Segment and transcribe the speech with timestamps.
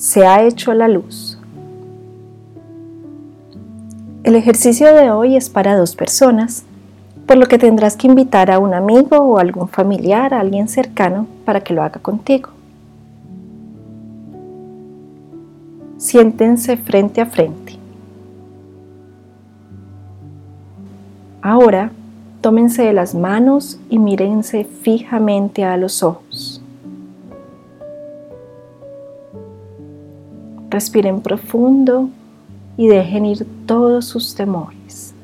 [0.00, 1.38] se ha hecho la luz.
[4.22, 6.64] El ejercicio de hoy es para dos personas,
[7.26, 11.26] por lo que tendrás que invitar a un amigo o algún familiar, a alguien cercano,
[11.44, 12.48] para que lo haga contigo.
[15.98, 17.76] Siéntense frente a frente.
[21.42, 21.92] Ahora,
[22.40, 26.59] tómense de las manos y mírense fijamente a los ojos.
[30.70, 32.08] Respiren profundo
[32.76, 35.14] y dejen ir todos sus temores.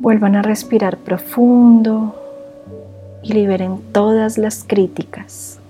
[0.00, 2.14] Vuelvan a respirar profundo
[3.22, 5.60] y liberen todas las críticas.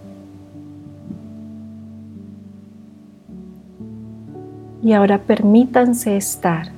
[4.82, 6.68] Y ahora permítanse estar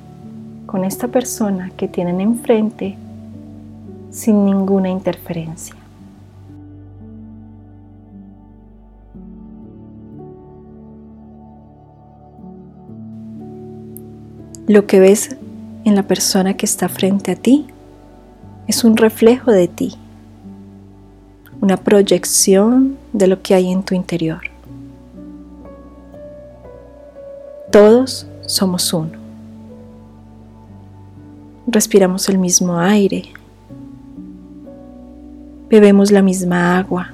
[0.66, 2.96] con esta persona que tienen enfrente
[4.10, 5.85] sin ninguna interferencia.
[14.69, 15.37] Lo que ves
[15.85, 17.67] en la persona que está frente a ti
[18.67, 19.95] es un reflejo de ti,
[21.61, 24.41] una proyección de lo que hay en tu interior.
[27.71, 29.13] Todos somos uno.
[31.69, 33.23] Respiramos el mismo aire.
[35.71, 37.13] Bebemos la misma agua.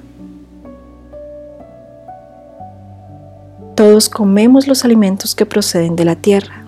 [3.75, 6.62] Todos comemos los alimentos que proceden de la tierra.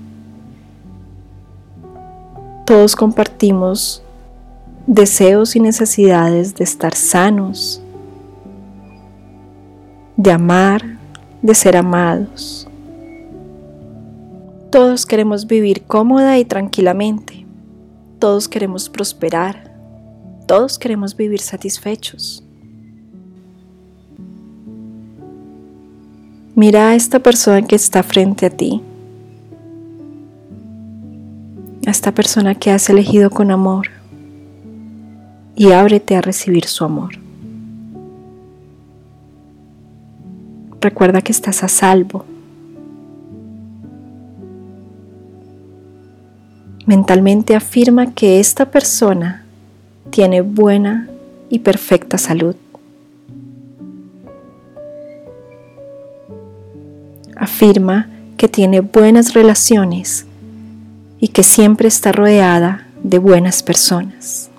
[2.66, 4.02] Todos compartimos
[4.88, 7.80] deseos y necesidades de estar sanos,
[10.18, 10.98] de amar,
[11.44, 12.68] de ser amados.
[14.72, 17.46] Todos queremos vivir cómoda y tranquilamente.
[18.18, 19.72] Todos queremos prosperar.
[20.48, 22.44] Todos queremos vivir satisfechos.
[26.56, 28.82] Mira a esta persona que está frente a ti.
[32.06, 33.88] Esta persona que has elegido con amor.
[35.56, 37.18] Y ábrete a recibir su amor.
[40.80, 42.24] Recuerda que estás a salvo
[46.86, 49.44] Mentalmente afirma que esta persona
[50.12, 51.10] tiene buena
[51.50, 52.56] y perfecta salud.
[57.36, 60.28] Afirma que tiene buenas relaciones
[61.20, 64.50] y que siempre está rodeada de buenas personas.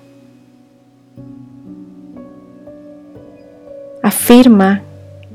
[4.03, 4.81] Afirma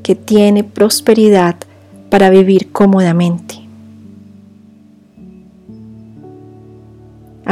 [0.03, 1.57] que tiene prosperidad
[2.11, 3.63] para vivir cómodamente.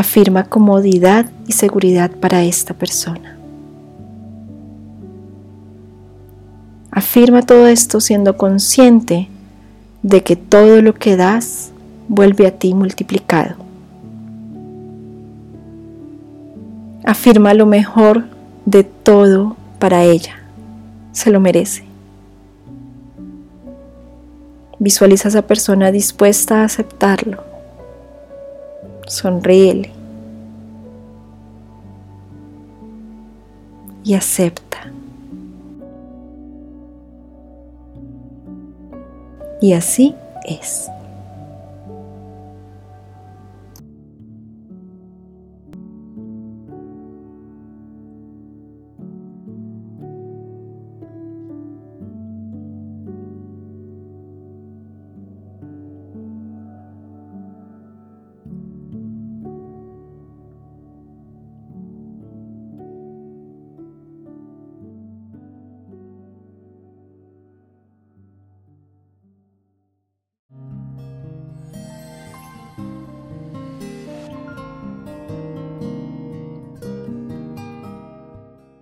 [0.01, 3.37] afirma comodidad y seguridad para esta persona.
[6.91, 9.29] Afirma todo esto siendo consciente
[10.03, 11.73] de que todo lo que das
[12.11, 13.55] vuelve a ti multiplicado.
[17.05, 18.25] Afirma lo mejor
[18.67, 20.35] de todo para ella.
[21.13, 21.85] Se lo merece.
[24.79, 27.51] Visualiza a esa persona dispuesta a aceptarlo
[29.11, 29.91] sonríele
[34.05, 34.79] y acepta.
[39.61, 40.15] Y así
[40.47, 40.89] es.